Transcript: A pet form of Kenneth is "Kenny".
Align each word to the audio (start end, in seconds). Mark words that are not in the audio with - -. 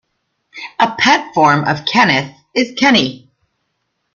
A 0.79 0.95
pet 0.97 1.31
form 1.35 1.63
of 1.63 1.85
Kenneth 1.85 2.35
is 2.55 2.73
"Kenny". 2.75 3.29